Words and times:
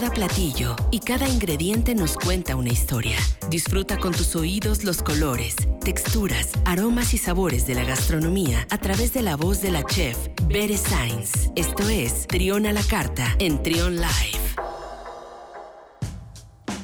Cada 0.00 0.14
platillo 0.14 0.76
y 0.90 1.00
cada 1.00 1.28
ingrediente 1.28 1.94
nos 1.94 2.16
cuenta 2.16 2.56
una 2.56 2.70
historia. 2.70 3.18
Disfruta 3.50 3.98
con 3.98 4.12
tus 4.12 4.34
oídos 4.34 4.82
los 4.82 5.02
colores, 5.02 5.56
texturas, 5.84 6.52
aromas 6.64 7.12
y 7.12 7.18
sabores 7.18 7.66
de 7.66 7.74
la 7.74 7.84
gastronomía 7.84 8.66
a 8.70 8.78
través 8.78 9.12
de 9.12 9.20
la 9.20 9.36
voz 9.36 9.60
de 9.60 9.72
la 9.72 9.84
chef 9.84 10.16
Bere 10.46 10.78
Sainz. 10.78 11.50
Esto 11.54 11.86
es 11.90 12.26
Trión 12.28 12.64
a 12.64 12.72
la 12.72 12.82
Carta 12.82 13.36
en 13.40 13.62
Trión 13.62 13.96
Live. 13.96 14.39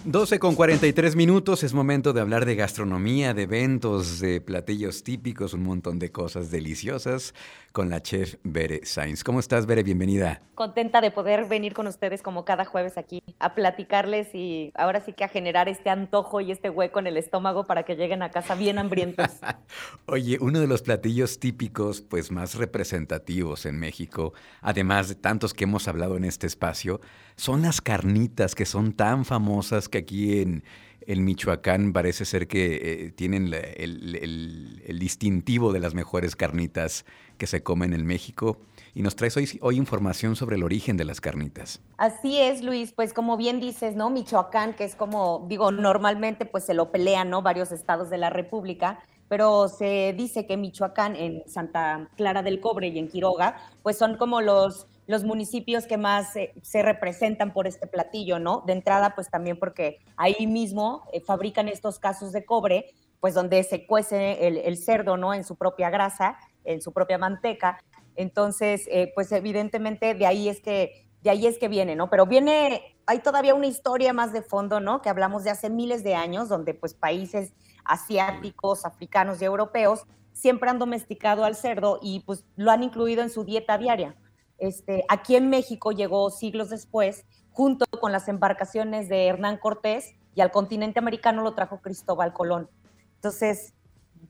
12 0.08 0.38
con 0.38 0.54
43 0.54 1.16
minutos, 1.16 1.64
es 1.64 1.74
momento 1.74 2.12
de 2.12 2.20
hablar 2.20 2.46
de 2.46 2.54
gastronomía, 2.54 3.34
de 3.34 3.42
eventos, 3.42 4.20
de 4.20 4.40
platillos 4.40 5.02
típicos, 5.02 5.52
un 5.52 5.64
montón 5.64 5.98
de 5.98 6.12
cosas 6.12 6.52
deliciosas 6.52 7.34
con 7.72 7.90
la 7.90 8.00
chef 8.00 8.36
Bere 8.44 8.86
Sainz. 8.86 9.24
¿Cómo 9.24 9.40
estás, 9.40 9.66
Bere? 9.66 9.82
Bienvenida. 9.82 10.42
Contenta 10.54 11.00
de 11.00 11.10
poder 11.10 11.46
venir 11.46 11.74
con 11.74 11.88
ustedes 11.88 12.22
como 12.22 12.44
cada 12.44 12.64
jueves 12.64 12.96
aquí 12.98 13.20
a 13.40 13.56
platicarles 13.56 14.32
y 14.32 14.70
ahora 14.76 15.00
sí 15.00 15.12
que 15.12 15.24
a 15.24 15.28
generar 15.28 15.68
este 15.68 15.90
antojo 15.90 16.40
y 16.40 16.52
este 16.52 16.70
hueco 16.70 17.00
en 17.00 17.08
el 17.08 17.16
estómago 17.16 17.66
para 17.66 17.82
que 17.82 17.96
lleguen 17.96 18.22
a 18.22 18.30
casa 18.30 18.54
bien 18.54 18.78
hambrientos. 18.78 19.26
Oye, 20.06 20.38
uno 20.40 20.60
de 20.60 20.68
los 20.68 20.82
platillos 20.82 21.40
típicos, 21.40 22.00
pues 22.00 22.30
más 22.30 22.54
representativos 22.54 23.66
en 23.66 23.76
México, 23.80 24.34
además 24.60 25.08
de 25.08 25.16
tantos 25.16 25.52
que 25.52 25.64
hemos 25.64 25.88
hablado 25.88 26.16
en 26.16 26.22
este 26.22 26.46
espacio, 26.46 27.00
son 27.36 27.62
las 27.62 27.80
carnitas 27.80 28.54
que 28.54 28.64
son 28.64 28.92
tan 28.92 29.24
famosas 29.24 29.88
que 29.88 29.98
aquí 29.98 30.40
en, 30.40 30.62
Michoacán 31.08 31.92
parece 31.92 32.24
ser 32.24 32.48
que 32.48 32.80
eh, 32.82 33.10
tienen 33.12 33.54
el, 33.54 34.98
distintivo 34.98 35.72
de 35.72 35.78
las 35.78 35.94
mejores 35.94 36.34
carnitas 36.34 37.04
que 37.38 37.46
se 37.46 37.62
comen 37.62 37.92
en 37.92 38.04
México. 38.04 38.58
Y 38.92 39.02
nos 39.02 39.14
traes 39.14 39.36
hoy, 39.36 39.46
hoy, 39.60 39.76
información 39.76 40.34
sobre 40.34 40.56
el 40.56 40.64
origen 40.64 40.96
de 40.96 41.04
las 41.04 41.20
carnitas. 41.20 41.80
Así 41.96 42.40
es, 42.40 42.62
Luis. 42.62 42.92
Pues 42.92 43.12
como 43.12 43.36
bien 43.36 43.60
dices, 43.60 43.94
¿no? 43.94 44.10
Michoacán, 44.10 44.74
que 44.74 44.84
es 44.84 44.96
como, 44.96 45.46
digo, 45.48 45.70
normalmente 45.70 46.44
pues 46.44 46.64
se 46.64 46.74
lo 46.74 46.90
pelean, 46.90 47.30
¿no? 47.30 47.42
Varios 47.42 47.70
estados 47.70 48.10
de 48.10 48.18
la 48.18 48.30
República 48.30 48.98
pero 49.28 49.68
se 49.68 50.14
dice 50.16 50.46
que 50.46 50.56
Michoacán, 50.56 51.16
en 51.16 51.42
Santa 51.48 52.08
Clara 52.16 52.42
del 52.42 52.60
Cobre 52.60 52.88
y 52.88 52.98
en 52.98 53.08
Quiroga, 53.08 53.56
pues 53.82 53.98
son 53.98 54.16
como 54.16 54.40
los 54.40 54.86
los 55.06 55.24
municipios 55.24 55.86
que 55.86 55.96
más 55.96 56.32
se 56.62 56.82
representan 56.82 57.52
por 57.52 57.66
este 57.66 57.86
platillo, 57.86 58.38
¿no? 58.38 58.62
De 58.66 58.72
entrada, 58.72 59.14
pues 59.14 59.30
también 59.30 59.58
porque 59.58 59.98
ahí 60.16 60.46
mismo 60.46 61.04
eh, 61.12 61.20
fabrican 61.20 61.68
estos 61.68 61.98
casos 61.98 62.32
de 62.32 62.44
cobre, 62.44 62.86
pues 63.20 63.34
donde 63.34 63.62
se 63.62 63.86
cuece 63.86 64.46
el, 64.46 64.76
cerdo, 64.76 65.16
¿no? 65.16 65.32
En 65.32 65.44
su 65.44 65.56
propia 65.56 65.90
grasa, 65.90 66.36
en 66.64 66.82
su 66.82 66.92
propia 66.92 67.18
manteca. 67.18 67.78
Entonces, 68.14 68.86
eh, 68.90 69.12
pues 69.14 69.32
evidentemente 69.32 70.14
de 70.14 70.26
ahí 70.26 70.48
es 70.48 70.60
que 70.60 71.06
de 71.22 71.30
ahí 71.30 71.46
es 71.48 71.58
que 71.58 71.66
viene, 71.66 71.96
¿no? 71.96 72.08
Pero 72.08 72.26
viene, 72.26 72.96
hay 73.04 73.18
todavía 73.18 73.54
una 73.54 73.66
historia 73.66 74.12
más 74.12 74.32
de 74.32 74.42
fondo, 74.42 74.78
¿no? 74.78 75.02
Que 75.02 75.08
hablamos 75.08 75.42
de 75.42 75.50
hace 75.50 75.70
miles 75.70 76.04
de 76.04 76.14
años, 76.14 76.48
donde 76.48 76.72
pues 76.72 76.94
países 76.94 77.52
asiáticos, 77.84 78.84
africanos 78.84 79.42
y 79.42 79.44
europeos 79.44 80.04
siempre 80.32 80.70
han 80.70 80.78
domesticado 80.78 81.44
al 81.44 81.56
cerdo 81.56 81.98
y 82.00 82.20
pues 82.20 82.44
lo 82.54 82.70
han 82.70 82.84
incluido 82.84 83.22
en 83.22 83.30
su 83.30 83.44
dieta 83.44 83.76
diaria. 83.76 84.14
Este, 84.58 85.04
aquí 85.08 85.36
en 85.36 85.50
México 85.50 85.92
llegó 85.92 86.30
siglos 86.30 86.70
después, 86.70 87.24
junto 87.50 87.86
con 88.00 88.12
las 88.12 88.28
embarcaciones 88.28 89.08
de 89.08 89.26
Hernán 89.26 89.58
Cortés, 89.58 90.14
y 90.34 90.40
al 90.42 90.50
continente 90.50 90.98
americano 90.98 91.42
lo 91.42 91.54
trajo 91.54 91.80
Cristóbal 91.80 92.32
Colón. 92.32 92.68
Entonces, 93.14 93.74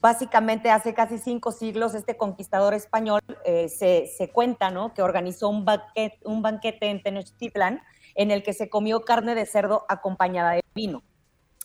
básicamente 0.01 0.71
hace 0.71 0.95
casi 0.95 1.19
cinco 1.19 1.53
siglos 1.53 1.95
este 1.95 2.17
conquistador 2.17 2.75
español 2.75 3.21
eh, 3.45 3.69
se, 3.69 4.31
cuenta 4.33 4.71
¿no? 4.71 4.95
que 4.95 5.03
organizó 5.03 5.49
un 5.49 5.65
banquete, 5.65 6.91
en 6.91 7.03
Tenochtitlan 7.03 7.83
en 8.15 8.31
el 8.31 8.43
que 8.43 8.53
se 8.53 8.69
comió 8.69 9.05
carne 9.05 9.35
de 9.35 9.47
cerdo 9.47 9.85
acompañada 9.89 10.53
de 10.53 10.63
vino. 10.75 11.03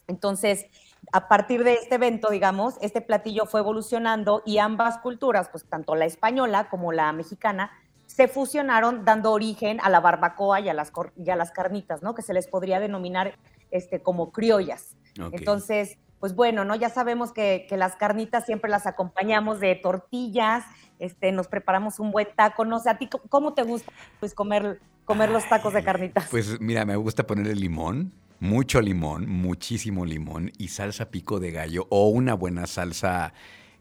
Entonces, 0.08 0.66
a 1.14 1.28
partir 1.28 1.64
de 1.64 1.76
este 1.76 1.96
evento, 1.96 2.30
digamos, 2.30 2.76
este 2.82 3.02
platillo 3.02 3.46
fue 3.46 3.62
evolucionando 3.62 4.44
y 4.46 4.58
ambas 4.58 4.98
culturas, 4.98 5.50
pues 5.50 5.66
tanto 5.70 5.96
la 5.96 6.06
española 6.06 6.70
como 6.70 6.92
la 6.92 7.12
mexicana, 7.14 7.72
se 8.16 8.28
fusionaron 8.28 9.06
dando 9.06 9.32
origen 9.32 9.80
a 9.82 9.90
la 9.90 10.02
barbacoa 10.02 10.60
y 10.60 10.68
a 10.68 10.74
las, 10.74 10.92
las 11.16 11.52
carnitas, 11.52 12.04
¿no? 12.04 12.14
Que 12.14 12.22
se 12.22 12.34
les 12.34 12.48
podría 12.48 12.80
denominar 12.82 13.38
este, 13.72 14.02
como 14.02 14.32
criollas. 14.32 14.98
Entonces, 15.32 15.98
pues 16.20 16.36
bueno, 16.36 16.66
¿no? 16.66 16.76
Ya 16.76 16.90
sabemos 16.90 17.32
que, 17.32 17.66
las 17.72 17.96
carnitas 17.96 18.46
siempre 18.46 18.70
las 18.70 18.86
acompañamos 18.86 19.62
de 19.62 19.76
tortillas, 19.76 20.66
este, 21.00 21.32
nos 21.32 21.48
preparamos 21.48 22.00
un 22.00 22.12
buen 22.12 22.28
taco, 22.36 22.66
no 22.66 22.80
sé, 22.80 22.90
¿a 22.90 22.98
ti 22.98 23.10
cómo 23.30 23.54
te 23.54 23.64
gusta 23.64 23.92
pues, 24.20 24.34
comer, 24.34 24.82
comer 25.06 25.30
los 25.30 25.48
tacos 25.48 25.74
de 25.74 25.84
carnitas? 25.84 26.28
Pues 26.30 26.60
mira, 26.60 26.84
me 26.86 26.98
gusta 26.98 27.26
ponerle 27.26 27.56
limón, 27.56 28.12
mucho 28.42 28.82
limón, 28.82 29.30
muchísimo 29.30 30.06
limón 30.06 30.52
y 30.58 30.68
salsa 30.68 31.12
pico 31.12 31.40
de 31.40 31.52
gallo 31.52 31.88
o 31.90 32.10
una 32.10 32.34
buena 32.34 32.68
salsa 32.68 33.34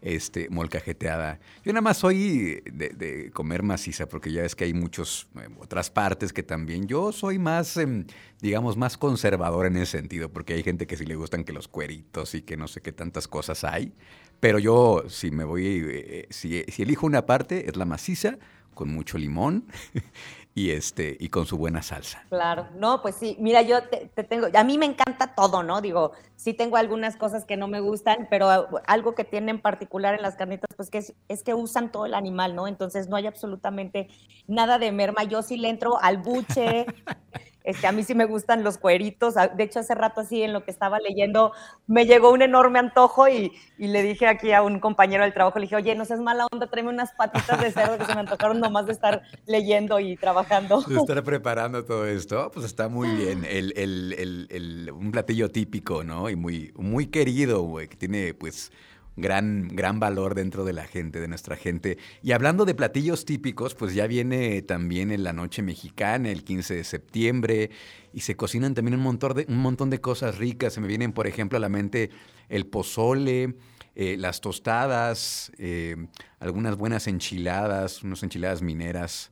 este, 0.03 0.49
molcajeteada. 0.51 1.41
Yo 1.65 1.73
nada 1.73 1.83
más 1.83 1.99
soy 1.99 2.63
de, 2.73 3.31
comer 3.33 3.63
maciza, 3.63 4.09
porque 4.09 4.33
ya 4.33 4.45
es 4.45 4.55
que 4.55 4.65
hay 4.65 4.75
muchas 4.75 5.29
eh, 5.37 5.49
otras 5.59 5.91
partes 5.91 6.33
que 6.33 6.43
también. 6.43 6.87
Yo 6.87 7.13
soy 7.13 7.39
más, 7.39 7.77
em, 7.77 8.07
digamos, 8.41 8.77
más 8.77 8.97
conservador 8.97 9.67
en 9.67 9.77
ese 9.77 9.99
sentido, 9.99 10.31
porque 10.31 10.55
hay 10.55 10.63
gente 10.63 10.87
que 10.87 10.97
sí 10.97 11.05
le 11.05 11.17
gustan 11.17 11.45
que 11.45 11.53
los 11.53 11.69
cueritos 11.69 12.35
y 12.35 12.43
que 12.43 12.57
no 12.57 12.69
sé 12.69 12.81
qué 12.81 12.93
tantas 12.93 13.29
cosas 13.29 13.65
hay. 13.65 13.93
Pero 14.41 14.59
yo, 14.59 15.05
si 15.09 15.31
me 15.31 15.45
voy, 15.45 15.85
eh, 15.87 16.27
si, 16.31 16.63
si 16.69 16.83
elijo 16.83 17.07
una 17.07 17.27
parte, 17.27 17.69
es 17.69 17.77
la 17.77 17.85
maciza, 17.85 18.39
con 18.75 18.93
mucho 18.93 19.19
limón 19.19 19.65
y 20.55 20.71
este 20.71 21.17
y 21.21 21.29
con 21.29 21.47
su 21.47 21.57
buena 21.57 21.83
salsa. 21.83 22.25
Claro, 22.29 22.69
no, 22.77 23.03
pues 23.03 23.15
sí, 23.15 23.37
mira, 23.39 23.63
yo 23.63 23.83
te, 23.85 24.25
tengo, 24.25 24.49
a 24.53 24.65
mí 24.65 24.79
me 24.79 24.87
encanta 24.87 25.35
todo, 25.35 25.63
¿no? 25.63 25.81
Digo, 25.81 26.13
sí 26.37 26.55
tengo 26.55 26.77
algunas 26.77 27.17
cosas 27.17 27.45
que 27.45 27.57
no 27.57 27.69
me 27.69 27.81
gustan, 27.81 28.27
pero 28.29 28.49
algo 28.87 29.15
que 29.15 29.25
tienen 29.25 29.57
en 29.57 29.61
particular 29.61 30.15
en 30.15 30.23
las 30.23 30.37
carnitas, 30.37 30.69
pues 30.77 30.91
que 30.91 30.99
es, 30.99 31.15
es, 31.29 31.43
que 31.43 31.55
usan 31.55 31.93
todo 31.93 32.07
el 32.07 32.15
animal, 32.15 32.55
¿no? 32.55 32.67
Entonces 32.67 33.09
no 33.09 33.17
hay 33.17 33.27
absolutamente 33.27 34.09
nada 34.47 34.79
de 34.79 34.93
merma. 34.93 35.25
Yo 35.25 35.43
sí 35.43 35.57
le 35.57 35.69
entro 35.69 36.01
al 36.01 36.19
buche, 36.19 36.87
Este, 37.71 37.87
a 37.87 37.93
mí 37.93 38.03
sí 38.03 38.15
me 38.15 38.25
gustan 38.25 38.65
los 38.65 38.79
cueritos. 38.79 39.35
De 39.57 39.63
hecho, 39.63 39.81
hace 39.81 39.95
rato 39.95 40.21
así 40.21 40.43
en 40.43 40.53
lo 40.53 40.65
que 40.65 40.71
estaba 40.71 40.99
leyendo, 40.99 41.53
me 41.87 42.05
llegó 42.05 42.31
un 42.31 42.43
enorme 42.43 42.79
antojo 42.79 43.29
y, 43.29 43.53
le 43.79 44.03
dije 44.03 44.27
aquí 44.27 44.53
a 44.53 44.63
un 44.63 44.81
compañero 44.81 45.25
del 45.25 45.33
trabajo, 45.33 45.59
le 45.59 45.65
dije, 45.65 45.77
oye, 45.77 45.95
no 45.95 46.05
seas 46.05 46.21
mala 46.21 46.47
onda, 46.53 46.67
tráeme 46.67 46.91
unas 46.91 47.13
patitas 47.13 47.61
de 47.61 47.71
cerdo 47.73 47.97
que 47.99 48.05
se 48.05 48.15
me 48.15 48.21
antojaron 48.21 48.61
nomás 48.61 48.87
de 48.87 48.93
estar 48.93 49.23
leyendo 49.47 50.01
y 50.01 50.17
trabajando. 50.17 50.83
De 50.83 50.97
estar 50.97 51.23
preparando 51.23 51.85
todo 51.85 52.07
esto, 52.07 52.51
pues 52.53 52.67
está 52.67 52.89
muy 52.89 53.09
bien. 53.09 53.45
El, 53.49 54.91
un 54.93 55.11
platillo 55.13 55.51
típico, 55.51 56.05
¿no? 56.05 56.29
Y 56.29 56.37
muy, 56.37 56.73
muy 56.77 57.07
querido, 57.07 57.63
güey, 57.63 57.89
que 57.89 57.97
tiene 57.97 58.35
pues 58.35 58.73
gran, 59.21 59.69
gran 59.69 60.01
valor 60.01 60.35
dentro 60.35 60.65
de 60.65 60.73
la 60.73 60.85
gente, 60.85 61.21
de 61.21 61.29
nuestra 61.29 61.57
gente. 61.57 61.99
Y 62.23 62.33
hablando 62.33 62.65
de 62.65 62.75
platillos 62.75 63.25
típicos, 63.25 63.75
pues 63.75 63.95
ya 63.95 64.07
viene 64.07 64.63
también 64.63 65.11
en 65.11 65.25
la 65.25 65.33
noche 65.33 65.63
mexicana, 65.63 66.31
el 66.31 66.45
15 66.45 66.75
de 66.75 66.85
septiembre, 66.85 67.71
y 68.13 68.21
se 68.21 68.37
cocinan 68.37 68.75
también 68.75 68.97
un 68.97 69.03
montón 69.03 69.35
de, 69.35 69.47
un 69.49 69.59
montón 69.59 69.91
de 69.91 70.01
cosas 70.01 70.39
ricas. 70.39 70.73
Se 70.73 70.81
me 70.81 70.89
vienen, 70.89 71.13
por 71.13 71.27
ejemplo, 71.27 71.57
a 71.57 71.61
la 71.61 71.69
mente 71.69 72.11
el 72.49 72.67
pozole, 72.67 73.57
eh, 73.95 74.17
las 74.17 74.41
tostadas, 74.41 75.53
eh, 75.59 75.97
algunas 76.39 76.77
buenas 76.77 77.07
enchiladas, 77.07 78.03
unas 78.03 78.23
enchiladas 78.23 78.63
mineras, 78.63 79.31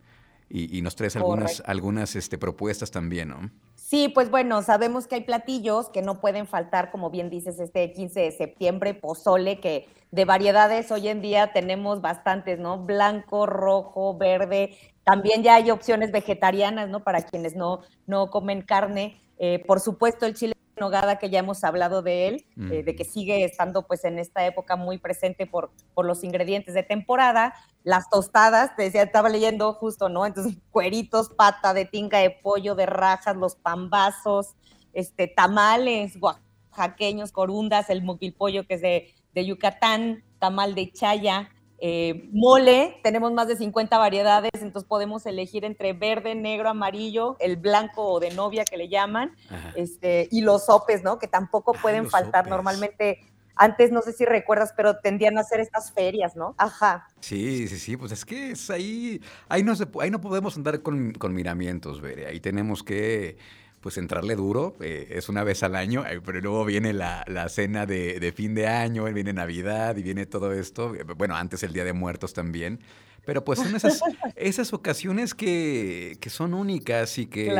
y, 0.51 0.81
nos 0.81 0.97
traes 0.97 1.15
algunas, 1.15 1.63
algunas 1.67 2.17
este, 2.17 2.39
propuestas 2.39 2.91
también, 2.91 3.29
¿no? 3.29 3.51
Sí, 3.89 4.11
pues 4.11 4.31
bueno, 4.31 4.61
sabemos 4.61 5.07
que 5.07 5.15
hay 5.15 5.23
platillos 5.23 5.89
que 5.89 6.03
no 6.03 6.21
pueden 6.21 6.47
faltar, 6.47 6.91
como 6.91 7.09
bien 7.09 7.31
dices, 7.31 7.59
este 7.59 7.91
15 7.91 8.21
de 8.21 8.33
septiembre, 8.33 8.93
pozole, 8.93 9.61
que 9.61 9.89
de 10.11 10.27
variedades 10.27 10.93
hoy 10.93 11.09
en 11.09 11.23
día 11.23 11.55
tenemos 11.55 12.03
bastantes, 12.03 12.59
¿no? 12.59 12.85
Blanco, 12.85 13.47
rojo, 13.47 14.15
verde. 14.19 14.77
También 15.05 15.43
ya 15.43 15.55
hay 15.55 15.71
opciones 15.71 16.13
vegetarianas, 16.13 16.91
¿no? 16.91 17.03
Para 17.03 17.23
quienes 17.23 17.57
no, 17.57 17.81
no 18.07 18.29
comen 18.29 18.61
carne. 18.61 19.23
Eh, 19.39 19.65
por 19.67 19.81
supuesto, 19.81 20.27
el 20.27 20.35
chile 20.35 20.53
nogada 20.79 21.19
que 21.19 21.31
ya 21.31 21.41
hemos 21.41 21.65
hablado 21.65 22.03
de 22.03 22.29
él, 22.29 22.47
eh, 22.71 22.83
de 22.83 22.97
que 22.97 23.05
sigue 23.05 23.45
estando 23.45 23.87
pues 23.87 24.05
en 24.05 24.19
esta 24.19 24.47
época 24.47 24.77
muy 24.77 24.99
presente 24.99 25.47
por, 25.47 25.71
por 25.95 26.07
los 26.07 26.25
ingredientes 26.25 26.75
de 26.75 26.83
temporada, 26.83 27.55
las 27.85 28.09
tostadas, 28.09 28.75
te 28.77 28.85
decía, 28.85 29.03
estaba 29.03 29.29
leyendo 29.29 29.73
justo, 29.75 30.09
¿no? 30.09 30.27
Entonces, 30.27 30.57
cueritos, 30.71 31.29
pata 31.31 31.75
de 31.75 31.85
tinga 31.85 32.19
de 32.19 32.31
pollo, 32.31 32.75
de 32.75 32.87
rajas, 32.87 33.37
los 33.37 33.57
pambazos, 33.57 34.55
este, 34.93 35.29
tamales 35.29 36.17
oaxaqueños, 36.21 37.33
corundas, 37.33 37.91
el 37.91 38.03
moquilpollo 38.03 38.67
que 38.67 38.75
es 38.75 38.83
de, 38.83 39.15
de 39.35 39.47
Yucatán, 39.47 40.25
tamal 40.39 40.75
de 40.75 40.91
chaya, 40.93 41.51
eh, 41.81 42.29
mole, 42.33 42.99
tenemos 43.05 43.33
más 43.33 43.47
de 43.47 43.57
50 43.57 43.99
variedades, 43.99 44.51
entonces 44.55 44.89
podemos 44.89 45.27
elegir 45.27 45.65
entre 45.65 45.93
verde, 45.93 46.35
negro, 46.35 46.69
amarillo, 46.69 47.37
el 47.39 47.57
blanco 47.57 48.05
o 48.05 48.21
de 48.21 48.31
novia 48.31 48.65
que 48.65 48.77
le 48.77 48.89
llaman, 48.89 49.37
este, 49.77 50.29
y 50.33 50.41
los 50.41 50.67
sopes, 50.67 51.05
¿no? 51.05 51.19
Que 51.19 51.29
tampoco 51.29 51.75
ah, 51.77 51.79
pueden 51.81 52.11
faltar 52.11 52.49
normalmente. 52.49 53.21
Antes, 53.61 53.91
no 53.91 54.03
sé 54.03 54.13
si 54.13 54.25
recuerdas, 54.25 54.73
pero 54.77 54.99
tendían 54.99 55.37
a 55.37 55.41
hacer 55.41 55.59
estas 55.59 55.93
ferias, 55.93 56.37
¿no? 56.37 56.55
Ajá. 56.59 57.09
Sí, 57.19 57.67
sí, 57.67 57.77
sí, 57.77 57.97
pues 57.97 58.13
es 58.13 58.25
que 58.25 58.53
es 58.53 58.71
ahí, 58.71 59.21
ahí 59.49 59.65
no, 59.65 59.75
se, 59.75 59.85
ahí 60.01 60.11
no 60.11 60.21
podemos 60.21 60.57
andar 60.57 60.81
con, 60.83 61.13
con 61.13 61.35
miramientos, 61.35 62.01
Bere, 62.01 62.27
ahí 62.27 62.39
tenemos 62.39 62.85
que 62.85 63.37
pues 63.81 63.97
entrarle 63.97 64.35
duro, 64.35 64.75
eh, 64.81 65.09
es 65.11 65.29
una 65.29 65.45
vez 65.45 65.63
al 65.63 65.77
año, 65.77 66.05
eh, 66.07 66.21
pero 66.25 66.41
luego 66.41 66.65
viene 66.65 66.93
la, 66.93 67.25
cena 67.49 67.87
de, 67.87 68.33
fin 68.37 68.55
de 68.55 68.67
año, 68.67 69.05
viene 69.05 69.33
Navidad 69.33 69.97
y 69.97 70.03
viene 70.03 70.27
todo 70.27 70.53
esto, 70.53 70.95
eh, 70.95 71.05
bueno, 71.17 71.37
antes 71.37 71.63
el 71.63 71.73
Día 71.73 71.85
de 71.85 71.93
Muertos 71.93 72.33
también, 72.33 72.81
pero 73.25 73.45
pues 73.45 73.59
son 73.59 73.77
esas, 73.77 74.01
esas 74.37 74.73
ocasiones 74.73 75.35
que, 75.35 76.17
que, 76.21 76.31
son 76.31 76.55
únicas 76.55 77.19
y 77.19 77.27
que 77.27 77.55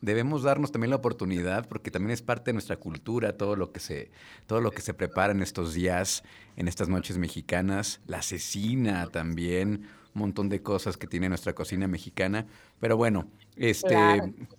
debemos 0.00 0.42
darnos 0.42 0.72
también 0.72 0.90
la 0.90 0.96
oportunidad, 0.96 1.66
porque 1.68 1.90
también 1.90 2.10
es 2.10 2.22
parte 2.22 2.50
de 2.50 2.54
nuestra 2.54 2.76
cultura, 2.76 3.36
todo 3.36 3.56
lo 3.56 3.72
que 3.72 3.80
se, 3.80 4.10
todo 4.46 4.60
lo 4.60 4.72
que 4.72 4.82
se 4.82 4.94
prepara 4.94 5.32
en 5.32 5.42
estos 5.42 5.74
días, 5.74 6.22
en 6.56 6.68
estas 6.68 6.88
noches 6.88 7.18
mexicanas, 7.18 8.00
la 8.06 8.20
cecina 8.20 9.06
también, 9.06 9.86
montón 10.14 10.48
de 10.48 10.62
cosas 10.62 10.96
que 10.96 11.06
tiene 11.06 11.28
nuestra 11.28 11.54
cocina 11.54 11.86
mexicana. 11.86 12.46
Pero 12.80 12.96
bueno, 12.96 13.26
este, 13.56 13.96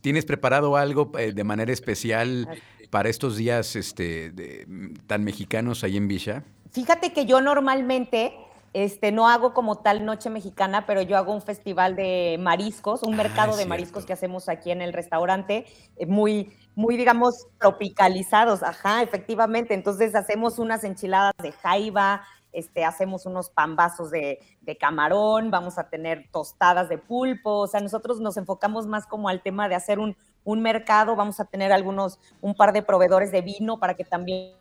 ¿tienes 0.02 0.26
preparado 0.26 0.76
algo 0.78 1.12
eh, 1.18 1.34
de 1.34 1.44
manera 1.44 1.72
especial 1.72 2.48
para 2.90 3.10
estos 3.10 3.38
días 3.38 3.76
este, 3.76 4.66
tan 5.08 5.24
mexicanos 5.24 5.84
ahí 5.84 5.98
en 5.98 6.08
Villa? 6.08 6.44
Fíjate 6.72 7.14
que 7.14 7.26
yo 7.26 7.42
normalmente 7.42 8.34
este, 8.74 9.12
no 9.12 9.30
hago 9.30 9.54
como 9.54 9.78
tal 9.78 10.04
noche 10.04 10.30
mexicana, 10.30 10.86
pero 10.88 11.02
yo 11.04 11.16
hago 11.16 11.34
un 11.34 11.42
festival 11.42 11.96
de 11.96 12.38
mariscos, 12.40 13.04
un 13.04 13.14
ah, 13.14 13.18
mercado 13.18 13.56
de 13.56 13.68
mariscos 13.68 14.06
que 14.06 14.14
hacemos 14.14 14.50
aquí 14.50 14.72
en 14.72 14.82
el 14.82 14.94
restaurante, 14.94 15.66
eh, 15.96 16.06
muy, 16.08 16.52
muy, 16.76 16.98
digamos, 16.98 17.48
tropicalizados. 17.60 18.64
Ajá, 18.64 19.02
efectivamente. 19.02 19.74
Entonces 19.74 20.16
hacemos 20.16 20.60
unas 20.60 20.84
enchiladas 20.84 21.34
de 21.42 21.52
jaiba, 21.52 22.24
este, 22.54 22.86
hacemos 22.86 23.26
unos 23.26 23.50
pambazos 23.50 24.12
de, 24.12 24.40
camarón, 24.80 25.52
vamos 25.52 25.78
a 25.80 25.90
tener 25.90 26.30
tostadas 26.32 26.88
de 26.88 27.00
pulpo, 27.00 27.62
o 27.62 27.68
sea, 27.68 27.82
nosotros 27.82 28.20
nos 28.20 28.38
enfocamos 28.38 28.86
más 28.86 29.08
como 29.08 29.28
al 29.28 29.42
tema 29.42 29.68
de 29.68 29.76
hacer 29.76 29.98
un, 30.00 30.16
mercado, 30.46 31.16
vamos 31.16 31.40
a 31.40 31.46
tener 31.46 31.72
algunos, 31.72 32.20
un 32.42 32.54
par 32.54 32.72
de 32.72 32.84
proveedores 32.84 33.32
de 33.32 33.42
vino 33.42 33.80
para 33.80 33.96
que 33.96 34.04
también 34.04 34.54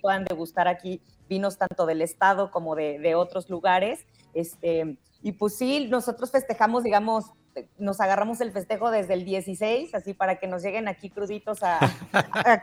puedan 0.00 0.24
degustar 0.24 0.68
aquí 0.68 1.02
vinos 1.28 1.58
tanto 1.58 1.84
del 1.84 2.00
estado 2.00 2.50
como 2.50 2.74
de, 2.74 2.98
de 2.98 3.14
otros 3.14 3.50
lugares. 3.50 4.06
Este, 4.32 4.96
y 5.22 5.32
pues 5.32 5.56
sí, 5.56 5.88
nosotros 5.88 6.30
festejamos, 6.30 6.84
digamos, 6.84 7.32
nos 7.78 8.00
agarramos 8.00 8.40
el 8.40 8.52
festejo 8.52 8.90
desde 8.90 9.14
el 9.14 9.24
16, 9.24 9.94
así 9.94 10.14
para 10.14 10.38
que 10.38 10.46
nos 10.46 10.62
lleguen 10.62 10.88
aquí 10.88 11.10
cruditos 11.10 11.60
a, 11.62 11.80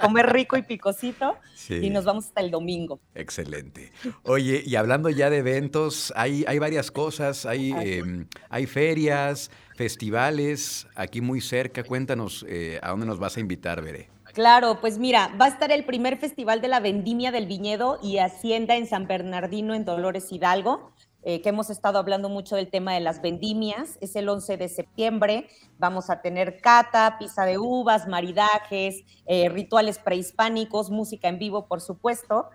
comer 0.02 0.32
rico 0.32 0.58
y 0.58 0.62
picosito, 0.64 1.36
y 1.70 1.90
nos 1.90 2.06
vamos 2.06 2.28
hasta 2.28 2.42
el 2.42 2.52
domingo. 2.52 3.00
Excelente. 3.14 3.92
Oye, 4.24 4.64
y 4.66 4.76
hablando 4.76 5.10
ya 5.10 5.30
de 5.30 5.38
eventos, 5.38 6.14
hay, 6.16 6.46
hay 6.48 6.60
varias 6.60 6.92
cosas, 6.92 7.46
hay, 7.46 7.72
em, 7.74 8.28
hay 8.50 8.66
ferias, 8.66 9.52
festivales, 9.76 10.88
aquí 10.96 11.22
muy 11.22 11.42
cerca. 11.42 11.84
Cuéntanos 11.84 12.46
eh, 12.48 12.80
a 12.82 12.90
dónde 12.90 13.06
nos 13.06 13.20
vas 13.20 13.38
a 13.38 13.40
invitar, 13.40 13.82
Veré. 13.82 14.10
Claro, 14.34 14.80
pues 14.80 15.00
mira, 15.00 15.32
va 15.42 15.46
a 15.46 15.48
estar 15.48 15.72
el 15.72 15.84
primer 15.84 16.18
festival 16.18 16.62
de 16.62 16.68
la 16.68 16.80
vendimia 16.80 17.32
del 17.32 17.48
viñedo 17.48 18.00
y 18.04 18.20
hacienda 18.20 18.76
en 18.76 18.86
San 18.86 19.08
Bernardino, 19.08 19.74
en 19.74 19.84
Dolores 19.84 20.32
Hidalgo. 20.32 20.92
Eh, 21.30 21.42
que 21.42 21.50
hemos 21.50 21.70
estado 21.70 22.00
hablando 22.00 22.30
mucho 22.30 22.56
del 22.56 22.70
tema 22.70 22.94
de 22.94 23.02
las 23.02 23.22
vendimias. 23.22 23.98
Es 24.00 24.16
el 24.16 24.30
11 24.30 24.56
de 24.56 24.70
septiembre. 24.70 25.50
Vamos 25.78 26.10
a 26.10 26.22
tener 26.22 26.62
cata, 26.62 27.18
pizza 27.20 27.44
de 27.44 27.58
uvas, 27.58 28.08
maridajes, 28.08 29.04
eh, 29.26 29.50
rituales 29.50 30.00
prehispánicos, 30.00 30.90
música 30.90 31.28
en 31.28 31.38
vivo, 31.38 31.68
por 31.68 31.82
supuesto. 31.82 32.46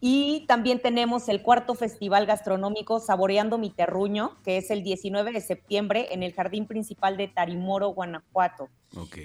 Y 0.00 0.44
también 0.48 0.82
tenemos 0.82 1.28
el 1.28 1.40
cuarto 1.40 1.76
festival 1.76 2.26
gastronómico 2.26 2.98
Saboreando 2.98 3.58
mi 3.58 3.70
Terruño, 3.70 4.42
que 4.42 4.56
es 4.56 4.72
el 4.72 4.82
19 4.82 5.30
de 5.30 5.40
septiembre 5.40 6.08
en 6.10 6.24
el 6.24 6.32
jardín 6.32 6.66
principal 6.66 7.16
de 7.16 7.28
Tarimoro, 7.28 7.90
Guanajuato. 7.90 8.70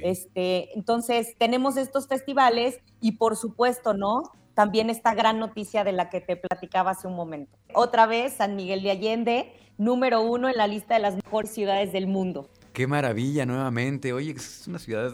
Este, 0.03 0.77
entonces, 0.77 1.35
tenemos 1.39 1.77
estos 1.77 2.05
festivales 2.05 2.77
y 3.01 3.13
por 3.13 3.35
supuesto, 3.35 3.95
¿no? 3.95 4.31
También 4.55 4.89
esta 4.89 5.13
gran 5.13 5.37
noticia 5.37 5.83
de 5.83 5.91
la 5.91 6.09
que 6.09 6.21
te 6.21 6.35
platicaba 6.35 6.91
hace 6.91 7.07
un 7.07 7.15
momento. 7.15 7.55
Otra 7.73 8.07
vez, 8.07 8.33
San 8.33 8.55
Miguel 8.55 8.81
de 8.81 8.91
Allende, 8.91 9.53
número 9.77 10.21
uno 10.21 10.49
en 10.49 10.57
la 10.57 10.65
lista 10.65 10.95
de 10.95 11.01
las 11.01 11.15
mejores 11.15 11.51
ciudades 11.51 11.91
del 11.91 12.07
mundo. 12.07 12.49
Qué 12.73 12.87
maravilla 12.87 13.45
nuevamente. 13.45 14.13
Oye, 14.13 14.31
es 14.31 14.65
una 14.67 14.79
ciudad, 14.79 15.13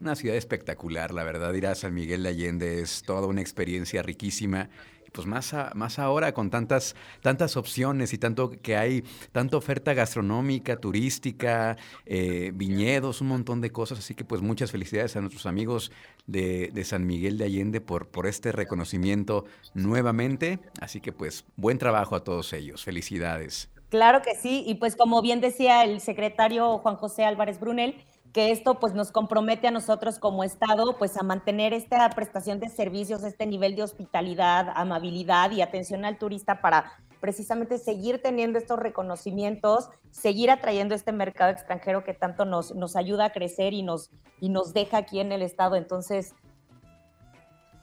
una 0.00 0.14
ciudad 0.14 0.36
espectacular, 0.36 1.12
la 1.12 1.24
verdad. 1.24 1.52
Ir 1.52 1.66
a 1.66 1.74
San 1.74 1.92
Miguel 1.94 2.22
de 2.22 2.28
Allende 2.30 2.80
es 2.80 3.02
toda 3.02 3.26
una 3.26 3.40
experiencia 3.40 4.02
riquísima 4.02 4.70
pues 5.12 5.26
más, 5.26 5.54
más 5.74 5.98
ahora 5.98 6.32
con 6.32 6.50
tantas, 6.50 6.96
tantas 7.20 7.56
opciones 7.56 8.12
y 8.12 8.18
tanto 8.18 8.50
que 8.50 8.76
hay, 8.76 9.02
tanta 9.32 9.56
oferta 9.56 9.94
gastronómica, 9.94 10.76
turística, 10.76 11.76
eh, 12.04 12.52
viñedos, 12.54 13.20
un 13.20 13.28
montón 13.28 13.60
de 13.60 13.70
cosas. 13.70 13.98
Así 13.98 14.14
que 14.14 14.24
pues 14.24 14.42
muchas 14.42 14.70
felicidades 14.70 15.16
a 15.16 15.20
nuestros 15.20 15.46
amigos 15.46 15.92
de, 16.26 16.72
San 16.84 17.06
Miguel 17.06 17.38
de 17.38 17.44
Allende 17.44 17.80
por, 17.80 18.08
por 18.08 18.26
este 18.26 18.52
reconocimiento 18.52 19.44
nuevamente. 19.74 20.58
Así 20.80 21.00
que 21.00 21.12
pues 21.12 21.44
buen 21.56 21.78
trabajo 21.78 22.16
a 22.16 22.24
todos 22.24 22.52
ellos. 22.52 22.84
Felicidades. 22.84 23.70
Claro 23.88 24.22
que 24.22 24.34
sí, 24.34 24.64
y 24.66 24.74
pues 24.74 24.96
como 24.96 25.22
bien 25.22 25.40
decía 25.40 25.84
el 25.84 26.00
secretario 26.00 26.78
Juan 26.78 26.96
José 26.96 27.24
Álvarez 27.24 27.60
Brunel, 27.60 27.94
que 28.32 28.50
esto 28.50 28.78
pues 28.80 28.92
nos 28.92 29.12
compromete 29.12 29.68
a 29.68 29.70
nosotros 29.70 30.18
como 30.18 30.44
Estado 30.44 30.98
pues 30.98 31.16
a 31.16 31.22
mantener 31.22 31.72
esta 31.72 32.10
prestación 32.10 32.60
de 32.60 32.68
servicios, 32.68 33.22
este 33.22 33.46
nivel 33.46 33.76
de 33.76 33.82
hospitalidad, 33.82 34.72
amabilidad 34.74 35.52
y 35.52 35.62
atención 35.62 36.04
al 36.04 36.18
turista 36.18 36.60
para 36.60 36.92
precisamente 37.20 37.78
seguir 37.78 38.20
teniendo 38.20 38.58
estos 38.58 38.78
reconocimientos, 38.78 39.88
seguir 40.10 40.50
atrayendo 40.50 40.94
este 40.94 41.12
mercado 41.12 41.50
extranjero 41.50 42.04
que 42.04 42.12
tanto 42.12 42.44
nos, 42.44 42.74
nos 42.74 42.96
ayuda 42.96 43.26
a 43.26 43.32
crecer 43.32 43.72
y 43.72 43.82
nos, 43.82 44.10
y 44.40 44.48
nos 44.48 44.74
deja 44.74 44.98
aquí 44.98 45.20
en 45.20 45.32
el 45.32 45.42
Estado. 45.42 45.76
Entonces, 45.76 46.34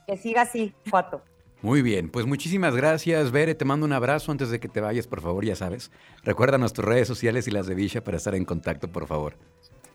que 0.06 0.16
siga 0.16 0.42
así, 0.42 0.74
Cuato. 0.90 1.22
Muy 1.64 1.80
bien, 1.80 2.10
pues 2.10 2.26
muchísimas 2.26 2.76
gracias, 2.76 3.32
Bere. 3.32 3.54
Te 3.54 3.64
mando 3.64 3.86
un 3.86 3.94
abrazo 3.94 4.30
antes 4.30 4.50
de 4.50 4.60
que 4.60 4.68
te 4.68 4.82
vayas, 4.82 5.06
por 5.06 5.22
favor, 5.22 5.46
ya 5.46 5.56
sabes. 5.56 5.90
Recuerda 6.22 6.58
nuestras 6.58 6.86
redes 6.86 7.08
sociales 7.08 7.48
y 7.48 7.50
las 7.50 7.66
de 7.66 7.74
Villa 7.74 8.04
para 8.04 8.18
estar 8.18 8.34
en 8.34 8.44
contacto, 8.44 8.88
por 8.88 9.06
favor. 9.06 9.38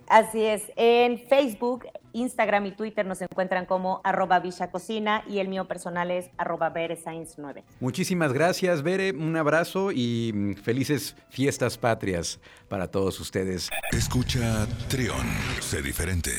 Así 0.07 0.41
es, 0.41 0.63
en 0.75 1.19
Facebook, 1.19 1.85
Instagram 2.13 2.65
y 2.65 2.71
Twitter 2.71 3.05
nos 3.05 3.21
encuentran 3.21 3.67
como 3.67 4.01
arroba 4.03 4.41
Cocina 4.71 5.23
y 5.27 5.37
el 5.37 5.47
mío 5.47 5.67
personal 5.67 6.09
es 6.09 6.31
arroba 6.39 6.73
9 6.73 7.63
Muchísimas 7.79 8.33
gracias, 8.33 8.81
Bere, 8.81 9.11
un 9.11 9.37
abrazo 9.37 9.91
y 9.91 10.31
mm, 10.33 10.55
felices 10.55 11.15
fiestas 11.29 11.77
patrias 11.77 12.39
para 12.67 12.89
todos 12.89 13.19
ustedes. 13.19 13.69
Escucha 13.91 14.65
Trión, 14.87 15.27
sé 15.59 15.83
diferente. 15.83 16.31